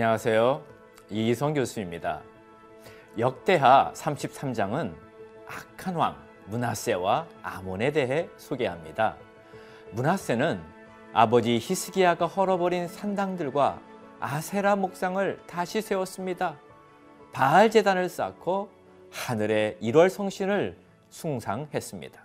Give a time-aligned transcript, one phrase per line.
[0.00, 0.62] 안녕하세요.
[1.10, 2.20] 이성 교수입니다.
[3.18, 4.94] 역대하 33장은
[5.44, 6.16] 악한 왕
[6.46, 9.16] 문하세와 아몬에 대해 소개합니다.
[9.90, 10.62] 문하세는
[11.12, 13.80] 아버지 히스기야가 헐어버린 산당들과
[14.20, 16.60] 아세라 목상을 다시 세웠습니다.
[17.32, 18.68] 바알 제단을 쌓고
[19.10, 22.24] 하늘의 1월 성신을 숭상했습니다.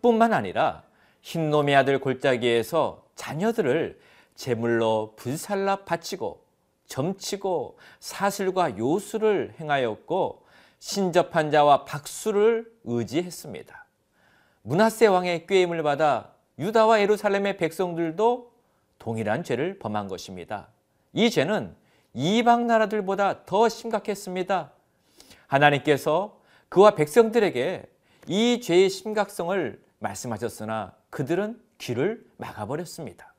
[0.00, 0.84] 뿐만 아니라
[1.22, 3.98] 흰놈의 아들 골짜기에서 자녀들을
[4.36, 6.43] 제물로 불살라 바치고
[6.86, 10.44] 점치고 사슬과 요술을 행하였고
[10.78, 13.86] 신접한 자와 박수를 의지했습니다.
[14.62, 18.52] 문하세 왕의 꾀임을 받아 유다와 예루살렘의 백성들도
[18.98, 20.68] 동일한 죄를 범한 것입니다.
[21.12, 21.74] 이 죄는
[22.14, 24.72] 이방 나라들보다 더 심각했습니다.
[25.46, 27.84] 하나님께서 그와 백성들에게
[28.28, 33.34] 이 죄의 심각성을 말씀하셨으나 그들은 귀를 막아버렸습니다.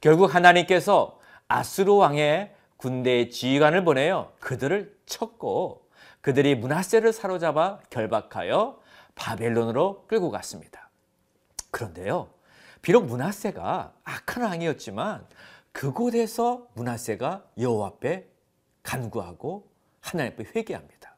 [0.00, 5.86] 결국 하나님께서 아스로 왕의 군대의 지휘관을 보내어 그들을 쳤고
[6.20, 8.80] 그들이 문하세를 사로잡아 결박하여
[9.14, 10.88] 바벨론으로 끌고 갔습니다.
[11.70, 12.30] 그런데요,
[12.80, 15.26] 비록 문하세가 악한 왕이었지만
[15.72, 18.26] 그곳에서 문하세가 여호와 앞에
[18.82, 19.68] 간구하고
[20.00, 21.16] 하나님 앞에 회개합니다.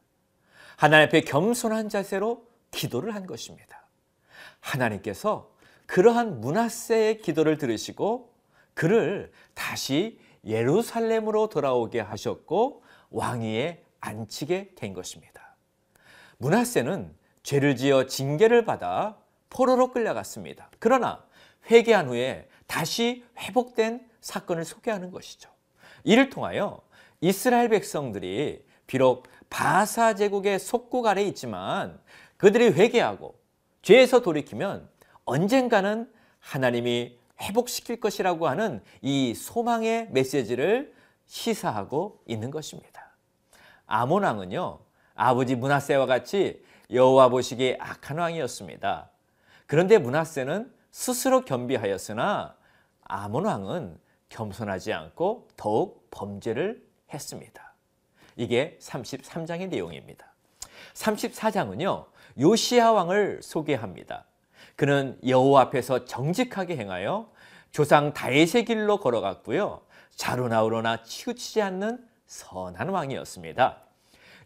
[0.75, 3.85] 하나님 앞에 겸손한 자세로 기도를 한 것입니다.
[4.59, 5.51] 하나님께서
[5.85, 8.33] 그러한 문하세의 기도를 들으시고
[8.73, 15.55] 그를 다시 예루살렘으로 돌아오게 하셨고 왕위에 앉히게 된 것입니다.
[16.37, 19.17] 문하세는 죄를 지어 징계를 받아
[19.49, 20.69] 포로로 끌려갔습니다.
[20.79, 21.23] 그러나
[21.69, 25.49] 회개한 후에 다시 회복된 사건을 소개하는 것이죠.
[26.03, 26.81] 이를 통하여
[27.19, 31.99] 이스라엘 백성들이 비록 바사 제국의 속국 아래 있지만
[32.37, 33.35] 그들이 회개하고
[33.81, 34.89] 죄에서 돌이키면
[35.25, 40.93] 언젠가는 하나님이 회복시킬 것이라고 하는 이 소망의 메시지를
[41.25, 43.11] 시사하고 있는 것입니다.
[43.85, 44.79] 아몬 왕은요
[45.15, 49.09] 아버지 문하세와 같이 여호와 보시기에 악한 왕이었습니다.
[49.65, 52.55] 그런데 문하세는 스스로 겸비하였으나
[53.03, 53.97] 아몬 왕은
[54.29, 57.73] 겸손하지 않고 더욱 범죄를 했습니다.
[58.35, 60.33] 이게 33장의 내용입니다.
[60.93, 62.05] 34장은요
[62.39, 64.25] 요시야 왕을 소개합니다.
[64.81, 67.29] 그는 여호와 앞에서 정직하게 행하여
[67.71, 69.81] 조상 다윗의 길로 걸어갔고요.
[70.15, 73.77] 자루나 우러나 치우치지 않는 선한 왕이었습니다.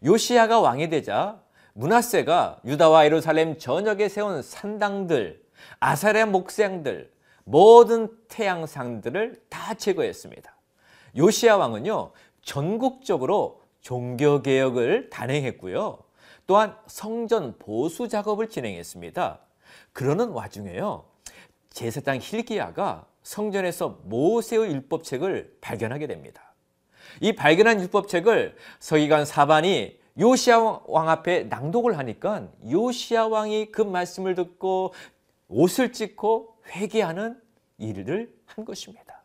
[0.04, 1.40] 요시야가 왕이 되자
[1.72, 5.42] 문하세가 유다와 예루살렘 전역에 세운 산당들,
[5.80, 7.10] 아사레 목생들,
[7.44, 10.54] 모든 태양상들을 다 제거했습니다.
[11.16, 15.98] 요시야 왕은요 전국적으로 종교 개혁을 단행했고요.
[16.46, 19.45] 또한 성전 보수 작업을 진행했습니다.
[19.92, 21.04] 그러는 와중에요.
[21.70, 26.54] 제사장 힐기야가 성전에서 모세의 율법책을 발견하게 됩니다.
[27.20, 34.94] 이 발견한 율법책을 서기관 사반이 요시야 왕 앞에 낭독을 하니까 요시야 왕이 그 말씀을 듣고
[35.48, 37.40] 옷을 찢고 회개하는
[37.78, 39.22] 일을 한 것입니다.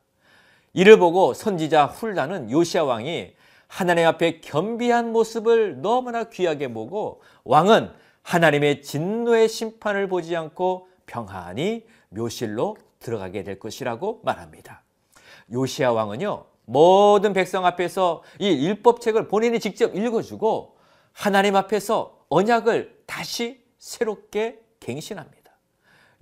[0.73, 3.34] 이를 보고 선지자 훌라는 요시야 왕이
[3.67, 7.91] 하나님 앞에 겸비한 모습을 너무나 귀하게 보고 왕은
[8.23, 14.83] 하나님의 진노의 심판을 보지 않고 평안히 묘실로 들어가게 될 것이라고 말합니다.
[15.51, 20.77] 요시야 왕은요 모든 백성 앞에서 이 율법책을 본인이 직접 읽어주고
[21.11, 25.51] 하나님 앞에서 언약을 다시 새롭게 갱신합니다.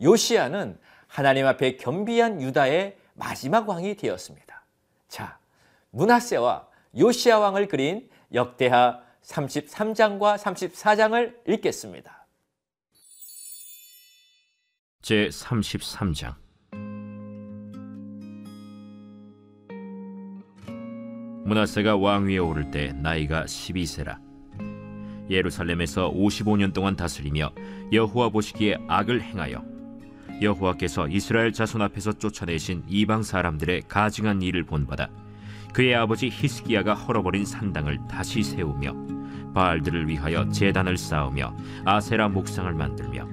[0.02, 4.64] 요시야는 하나님 앞에 겸비한 유다의 마지막 왕이 되었습니다.
[5.08, 5.38] 자,
[5.92, 6.68] 문하세와
[6.98, 12.28] 요시야 왕을 그린 역대하 33장과 34장을 읽겠습니다.
[15.02, 16.36] 제 33장
[21.46, 24.20] 문하세가 왕위에 오를 때 나이가 12세라
[25.30, 27.52] 예루살렘에서 55년 동안 다스리며
[27.92, 29.64] 여호와 보시기에 악을 행하여
[30.42, 35.10] 여호와께서 이스라엘 자손 앞에서 쫓아내신 이방 사람들의 가증한 일을 본받아
[35.74, 38.94] 그의 아버지 히스기야가 헐어버린 산당을 다시 세우며
[39.54, 41.56] 바알들을 위하여 제단을 쌓으며
[41.86, 43.28] 아세라 목상을 만들며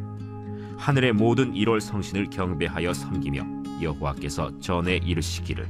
[0.79, 3.43] 하늘의 모든 1월 성신을 경배하여 섬기며
[3.83, 5.67] 여호와께서 전에 이르시기를.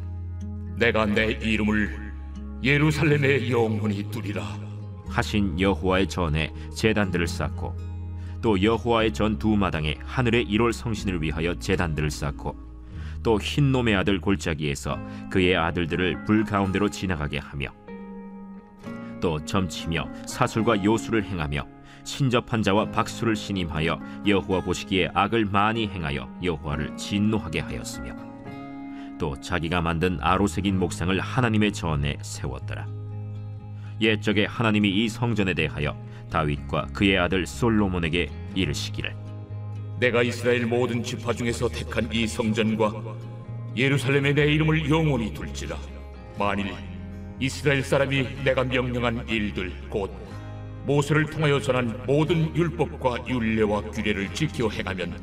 [0.79, 2.13] 내가 내 이름을
[2.63, 4.45] 예루살렘의 영원히 두리라.
[5.09, 7.75] 하신 여호와의 전에 제단들을 쌓고
[8.43, 12.66] 또 여호와의 전 두 마당에 하늘의 1월 성신을 위하여 제단들을 쌓고
[13.27, 15.01] 또 흰놈의 아들 골짜기에서
[15.31, 17.71] 그의 아들들을 불 가운데로 지나가게 하며
[19.21, 21.67] 또 점치며 사술과 요술을 행하며
[22.05, 28.15] 신접한 자와 박수를 신임하여 여호와 보시기에 악을 많이 행하여 여호와를 진노하게 하였으며
[29.19, 32.87] 또 자기가 만든 아로색인 목상을 하나님의 전에 세웠더라.
[34.03, 36.01] 옛적에 하나님이 이 성전에 대하여
[36.31, 39.26] 다윗과 그의 아들 솔로몬에게 이르시기를
[39.99, 42.93] 내가 이스라엘 모든 지파 중에서 택한 이 성전과
[43.77, 45.77] 예루살렘에 내 이름을 영원히 둘지라.
[46.39, 46.73] 만일
[47.41, 50.11] 이스라엘 사람이 내가 명령한 일들 곧
[50.85, 55.19] 모세를 통하여 전한 모든 율법과 율례와 규례를 지켜 행하면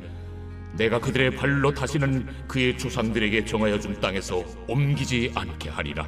[0.76, 6.06] 내가 그들의 발로 다시는 그의 조상들에게 정하여 준 땅에서 옮기지 않게 하리라.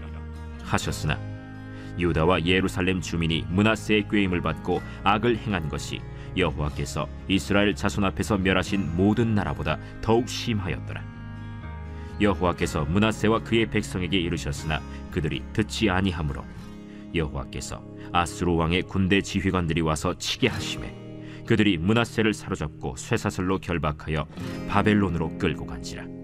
[0.65, 1.19] 하셨으나
[1.99, 6.01] 유다와 예루살렘 주민이 문하세의 꾀임을 받고 악을 행한 것이
[6.37, 11.03] 여호와께서 이스라엘 자손 앞에서 멸하신 모든 나라보다 더욱 심하였더라.
[12.21, 14.81] 여호와께서 문하세와 그의 백성에게 이르셨으나
[15.11, 16.45] 그들이 듣지 아니하므로
[17.15, 24.27] 여호와께서 아수르 왕의 군대 지휘관들이 와서 치게 하심에 그들이 문하세를 사로잡고 쇠사슬로 결박하여
[24.69, 26.16] 바벨론으로 끌고 간지라.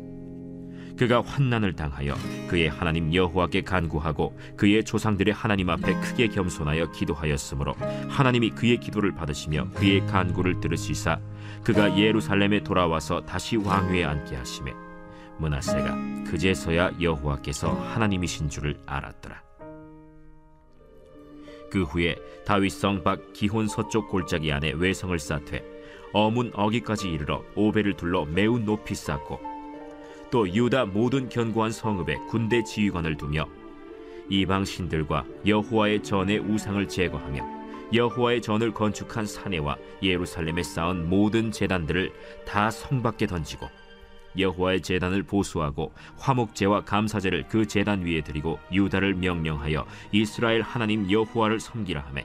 [1.03, 2.15] 그가 환난을 당하여
[2.47, 7.75] 그의 하나님 여호와께 간구하고 그의 조상들의 하나님 앞에 크게 겸손하여 기도하였으므로
[8.09, 11.19] 하나님이 그의 기도를 받으시며 그의 간구를 들으시사
[11.65, 14.73] 그가 예루살렘에 돌아와서 다시 왕위에 앉게 하심에
[15.39, 19.43] 문하세가 그제서야 여호와께서 하나님이신 줄을 알았더라.
[21.69, 22.15] 그 후에
[22.47, 25.65] 다윗성 밖 기혼 서쪽 골짜기 안에 외성을 쌓되
[26.13, 29.52] 어문 어기까지 이르러 오벨을 둘러 매우 높이 쌓고
[30.33, 33.47] 또 유다 모든 견고한 성읍에 군대 지휘관을 두며
[34.31, 37.63] 이방 신들과 여호와의 전의 우상을 제거하며
[37.93, 42.11] 여호와의 전을 건축한 사내와 예루살렘에 쌓은 모든 제단들을
[42.47, 43.69] 다 성 밖에 던지고
[44.39, 52.01] 여호와의 제단을 보수하고 화목제와 감사제를 그 제단 위에 드리고 유다를 명령하여 이스라엘 하나님 여호와를 섬기라
[52.01, 52.25] 하매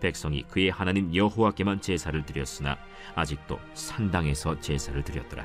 [0.00, 2.78] 백성이 그의 하나님 여호와께만 제사를 드렸으나
[3.14, 5.44] 아직도 산당에서 제사를 드렸더라.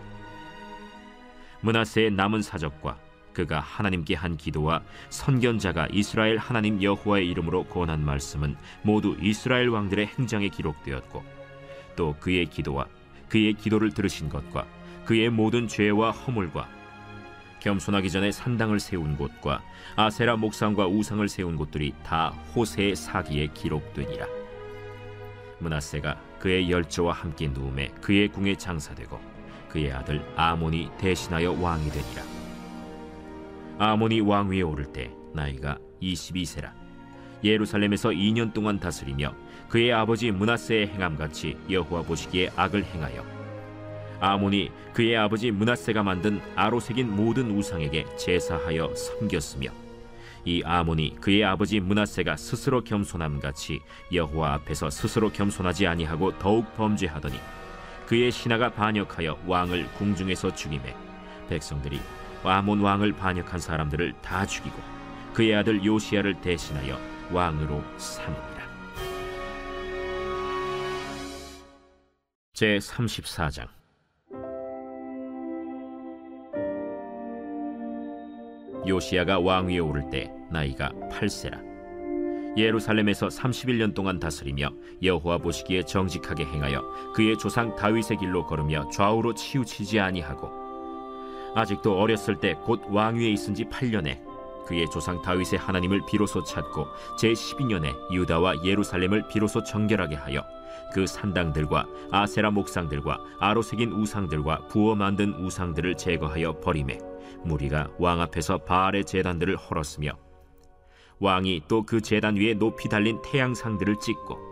[1.61, 2.97] 문하세의 남은 사적과
[3.33, 10.49] 그가 하나님께 한 기도와 선견자가 이스라엘 하나님 여호와의 이름으로 권한 말씀은 모두 이스라엘 왕들의 행장에
[10.49, 11.23] 기록되었고
[11.95, 12.87] 또 그의 기도와
[13.29, 14.65] 그의 기도를 들으신 것과
[15.05, 16.67] 그의 모든 죄와 허물과
[17.59, 19.61] 겸손하기 전에 산당을 세운 곳과
[19.95, 24.25] 아세라 목상과 우상을 세운 곳들이 다 호세의 사기에 기록되니라.
[25.59, 29.36] 문하세가 그의 열조와 함께 누움에 그의 궁에 장사되고
[29.69, 32.23] 그의 아들 아몬이 대신하여 왕이 되니라.
[33.79, 36.71] 아몬이 왕위에 오를 때 나이가 22세라.
[37.43, 39.33] 예루살렘에서 2년 동안 다스리며
[39.69, 43.23] 그의 아버지 문하세의 행함같이 여호와 보시기에 악을 행하여
[44.19, 49.69] 아몬이 그의 아버지 문하세가 만든 아로색인 모든 우상에게 제사하여 섬겼으며
[50.45, 53.81] 이 아몬이 그의 아버지 문하세가 스스로 겸손함같이
[54.11, 57.37] 여호와 앞에서 스스로 겸손하지 아니하고 더욱 범죄하더니
[58.07, 60.95] 그의 신하가 반역하여 왕을 궁중에서 죽임에
[61.49, 61.99] 백성들이
[62.43, 64.75] 아몬 왕을 반역한 사람들을 다 죽이고
[65.33, 66.97] 그의 아들 요시야를 대신하여
[67.31, 68.47] 왕으로 삼으니라.
[72.53, 73.67] 제 34장
[78.87, 81.66] 요시야가 왕위에 오를 때 나이가 8세라.
[82.57, 84.71] 예루살렘에서 31년 동안 다스리며
[85.03, 90.49] 여호와 보시기에 정직하게 행하여 그의 조상 다윗의 길로 걸으며 좌우로 치우치지 아니하고
[91.55, 94.19] 아직도 어렸을 때 곧 왕위에 있은 지 8년에
[94.65, 96.87] 그의 조상 다윗의 하나님을 비로소 찾고
[97.17, 100.43] 제 12년에 유다와 예루살렘을 비로소 정결하게 하여
[100.93, 106.97] 그 산당들과 아세라 목상들과 아로색인 우상들과 부어 만든 우상들을 제거하여 버림에
[107.43, 110.26] 무리가 왕 앞에서 바알의 제단들을 헐었으며
[111.19, 114.47] 왕이 또그 제단 위에 높이 달린 태양상들을 찍고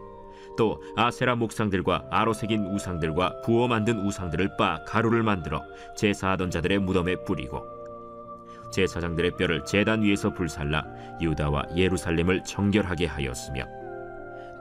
[0.58, 5.62] 또 아세라 목상들과 아로색인 우상들과 부어 만든 우상들을 빻 가루를 만들어
[5.98, 7.62] 제사하던 자들의 무덤에 뿌리고
[8.72, 10.86] 제사장들의 뼈를 제단 위에서 불살라
[11.22, 13.66] 유다와 예루살렘을 정결하게 하였으며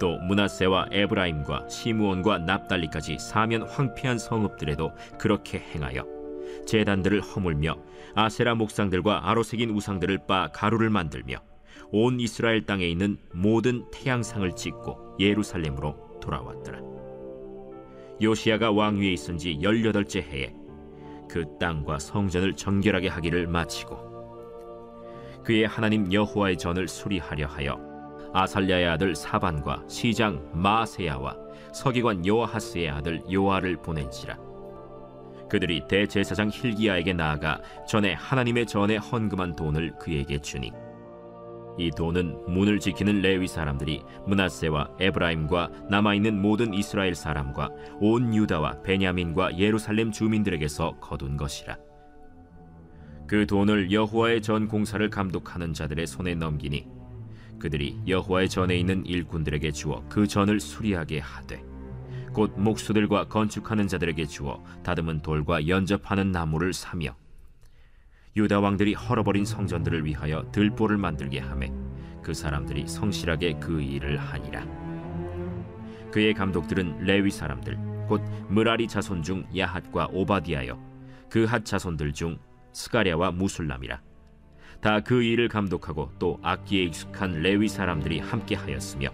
[0.00, 6.04] 또 문하세와 에브라임과 시므온과 납달리까지 사면 황폐한 성읍들에도 그렇게 행하여
[6.66, 7.76] 제단들을 허물며
[8.14, 11.38] 아세라 목상들과 아로색인 우상들을 빻 가루를 만들며
[11.90, 16.80] 온 이스라엘 땅에 있는 모든 태양상을 찍고 예루살렘으로 돌아왔더라.
[18.20, 20.54] 요시야가 왕위에 있은 지 열여덟째 해에
[21.28, 24.14] 그 땅과 성전을 정결하게 하기를 마치고
[25.42, 27.78] 그의 하나님 여호와의 전을 수리하려 하여
[28.32, 31.36] 아살랴의 아들 사반과 시장 마세야와
[31.72, 34.38] 서기관 요하스의 아들 요아를 보낸지라
[35.48, 40.72] 그들이 대제사장 힐기야에게 나아가 전에 하나님의 전에 헌금한 돈을 그에게 주니
[41.78, 48.82] 이 돈은 문을 지키는 레위 사람들이 문하세와 에브라임과 남아 있는 모든 이스라엘 사람과 온 유다와
[48.82, 51.76] 베냐민과 예루살렘 주민들에게서 거둔 것이라.
[53.26, 56.86] 그 돈을 여호와의 전 공사를 감독하는 자들의 손에 넘기니
[57.58, 61.64] 그들이 여호와의 전에 있는 일꾼들에게 주어 그 전을 수리하게 하되
[62.32, 67.16] 곧 목수들과 건축하는 자들에게 주어 다듬은 돌과 연접하는 나무를 사며
[68.36, 71.72] 유다 왕들이 헐어버린 성전들을 위하여 들보를 만들게 하매
[72.20, 74.66] 그 사람들이 성실하게 그 일을 하니라.
[76.10, 77.76] 그의 감독들은 레위 사람들
[78.08, 80.78] 곧 무라리 자손 중 야핫과 오바디아여
[81.30, 82.38] 그 핫 자손들 중
[82.72, 84.00] 스가랴와 무술람이라.
[84.80, 89.10] 다 그 일을 감독하고 또 악기에 익숙한 레위 사람들이 함께 하였으며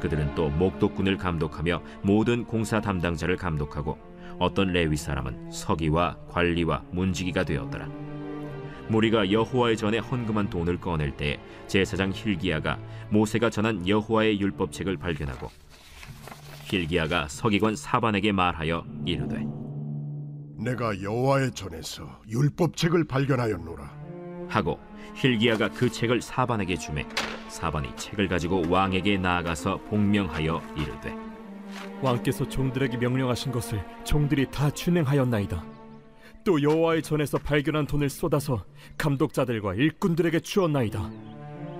[0.00, 3.98] 그들은 또 목독군을 감독하며 모든 공사 담당자를 감독하고
[4.38, 7.99] 어떤 레위 사람은 서기와 관리와 문지기가 되었더라
[8.90, 12.78] 무리가 여호와의 전에 헌금한 돈을 꺼낼 때 제사장 힐기야가
[13.10, 15.48] 모세가 전한 여호와의 율법책을 발견하고
[16.64, 19.46] 힐기야가 서기관 사반에게 말하여 이르되
[20.58, 24.00] 내가 여호와의 전에서 율법책을 발견하였노라.
[24.48, 24.78] 하고
[25.14, 27.06] 힐기야가 그 책을 사반에게 주매
[27.48, 31.14] 사반이 책을 가지고 왕에게 나아가서 복명하여 이르되
[32.02, 35.69] 왕께서 종들에게 명령하신 것을 종들이 다 준행하였나이다.
[36.44, 38.64] 또 여호와의 전에서 발견한 돈을 쏟아서
[38.96, 41.10] 감독자들과 일꾼들에게 주었나이다.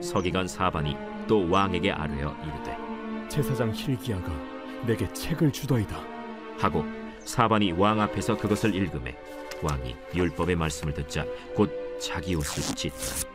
[0.02, 5.96] 서기관 사반이 또 왕에게 아뢰어 이르되 제사장 힐기야가 내게 책을 주더이다.
[6.58, 6.84] 하고
[7.20, 9.16] 사반이 왕 앞에서 그것을 읽음에
[9.62, 11.24] 왕이 율법의 말씀을 듣자
[11.54, 13.30] 곧 자기 옷을 찢더라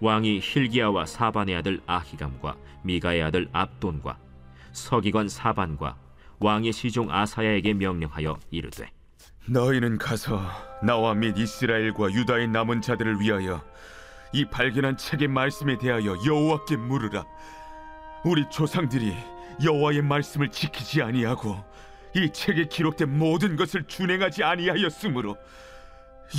[0.00, 4.18] 왕이 힐기야와 사반의 아들 아히감과 미가의 아들 압돈과
[4.72, 5.96] 서기관 사반과
[6.38, 8.90] 왕의 시종 아사야에게 명령하여 이르되
[9.48, 10.40] 너희는 가서
[10.82, 13.62] 나와 및 이스라엘과 유다의 남은 자들을 위하여
[14.32, 17.24] 이 발견한 책의 말씀에 대하여 여호와께 물으라.
[18.24, 19.14] 우리 조상들이
[19.64, 21.64] 여호와의 말씀을 지키지 아니하고
[22.16, 25.36] 이 책에 기록된 모든 것을 준행하지 아니하였으므로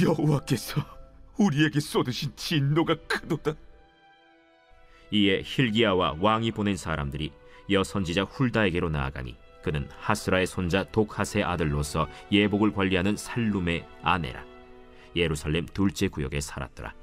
[0.02, 0.82] 여호와께서
[1.38, 3.54] 우리에게 쏟으신 진노가 크도다.
[5.12, 7.32] 이에 힐기야와 왕이 보낸 사람들이
[7.70, 14.44] 여선지자 훌다에게로 나아가니 그는 하스라의 손자 독하스의 아들로서 예복을 관리하는 살룸의 아내라
[15.16, 16.94] 예루살렘 둘째 구역에 살았더라.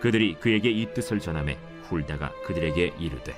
[0.00, 3.34] 그들이 그에게 이 뜻을 전하매 훌다가 그들에게 이르되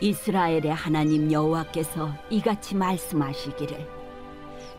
[0.00, 3.86] 이스라엘의 하나님 여호와께서 이같이 말씀하시기를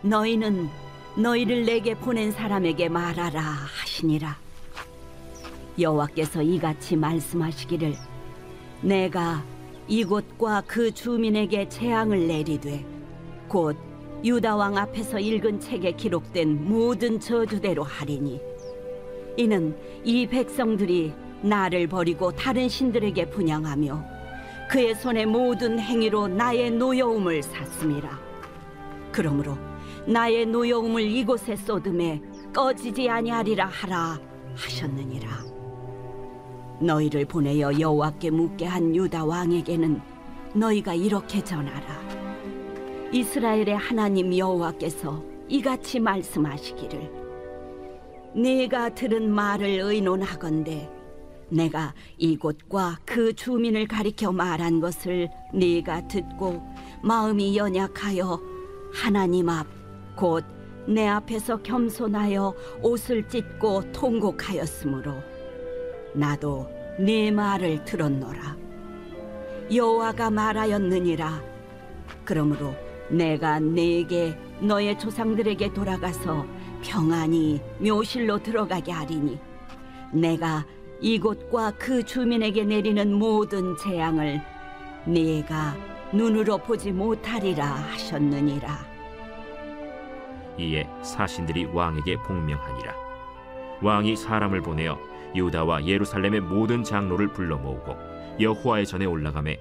[0.02, 0.70] 너희는
[1.18, 4.38] 너희를 내게 보낸 사람에게 말하라 하시니라.
[5.80, 7.96] 여호와께서 이같이 말씀하시기를
[8.82, 9.44] 내가
[9.88, 12.86] 이곳과 그 주민에게 재앙을 내리되
[13.48, 13.78] 곧
[14.24, 18.42] 유다 왕 앞에서 읽은 책에 기록된 모든 저주대로 하리니
[19.38, 24.16] 이는 이 백성들이 나를 버리고 다른 신들에게 분양하며
[24.70, 28.20] 그의 손의 모든 행위로 나의 노여움을 샀음이라.
[29.12, 29.58] 그러므로
[30.08, 32.22] 나의 노여움을 이곳에 쏟음에
[32.54, 34.20] 꺼지지 아니하리라 하라
[34.56, 35.55] 하셨느니라
[36.80, 40.02] 너희를 보내어 여호와께 묻게 한 유다 왕에게는
[40.56, 42.06] 너희가 이렇게 전하라.
[43.12, 47.12] 이스라엘의 하나님 여호와께서 이같이 말씀하시기를
[48.36, 50.90] 네가 들은 말을 의논하건대
[51.50, 56.62] 내가 이곳과 그 주민을 가리켜 말한 것을 네가 듣고
[57.04, 58.40] 마음이 연약하여
[58.92, 59.68] 하나님 앞
[60.18, 60.56] 곧
[60.88, 65.14] 내 앞에서 겸손하여 옷을 찢고 통곡하였으므로
[66.16, 66.68] 나도
[67.00, 68.56] 네 말을 들었노라.
[69.74, 71.42] 여호와가 말하였느니라.
[72.24, 72.74] 그러므로
[73.10, 76.46] 내가 네게 너의 조상들에게 돌아가서
[76.84, 79.40] 평안히 묘실로 들어가게 하리니
[80.14, 80.66] 내가
[81.02, 84.42] 이곳과 그 주민에게 내리는 모든 재앙을
[85.06, 85.76] 네가
[86.14, 88.96] 눈으로 보지 못하리라 하셨느니라.
[90.58, 92.94] 이에 사신들이 왕에게 복명하니라.
[93.82, 94.98] 왕이 사람을 보내어
[95.36, 97.96] 유다와 예루살렘의 모든 장로를 불러 모으고
[98.40, 99.58] 여호와의 전에 올라가매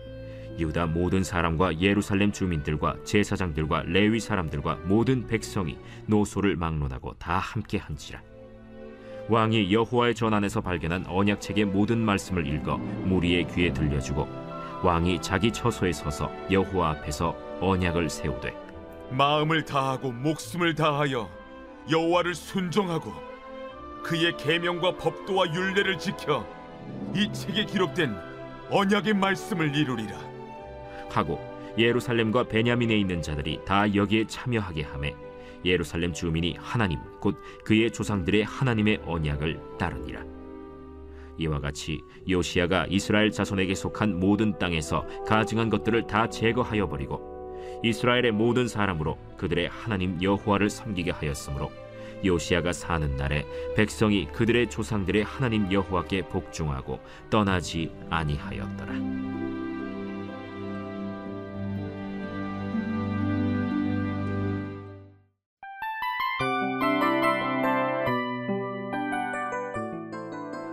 [0.59, 5.77] 유다 모든 사람과 예루살렘 주민들과 제사장들과 레위 사람들과 모든 백성이
[6.07, 8.23] 노소를 막론하고 다 함께 한지라.
[9.29, 14.29] 왕이 여호와의 전 안에서 발견한 언약책의 모든 말씀을 읽어 무리의 귀에 들려주고
[14.83, 18.55] 왕이 자기 처소에 서서 여호와 앞에서 언약을 세우되
[19.11, 21.31] 마음을 다하고 목숨을 다하여
[21.91, 23.34] 여호와를 순종하고
[24.05, 26.47] 그의 계명과 법도와 율례를 지켜
[27.15, 28.15] 이 책에 기록된
[28.71, 30.19] 언약의 말씀을 이루리라.
[31.11, 31.41] 하고
[31.79, 35.15] 예루살렘과 베냐민에 있는 자들이 다 여기에 참여하게 하매
[35.65, 40.23] 예루살렘 주민이 하나님 곧 그의 조상들의 하나님의 언약을 따르니라
[41.39, 47.35] 이와 같이 요시야가 이스라엘 자손에게 속한 모든 땅에서 가증한 것들을 다 제거하여 버리고
[47.83, 51.73] 이스라엘의 모든 사람으로 그들의 하나님 여호와를 섬기게 하였으므로
[52.25, 58.95] 요시아가 사는 날에 백성이 그들의 조상들의 하나님 여호와께 복종하고 떠나지 아니하였더라.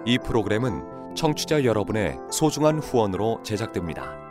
[0.06, 4.31] 이 프로그램은 청취자 여러분의 소중한 후원으로 제작됩니다.